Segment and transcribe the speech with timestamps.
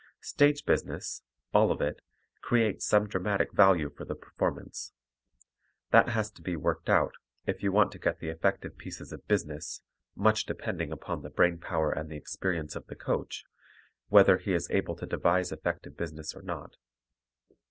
[0.21, 1.21] Stage business
[1.53, 2.01] all of it
[2.41, 4.93] creates some dramatic value for the performance.
[5.91, 7.13] That has to be worked out,
[7.45, 9.83] if you want to get effective pieces of "business,"
[10.15, 13.45] much depending upon the brain power and the experience of the coach,
[14.07, 16.77] whether he is able to devise effective business or not.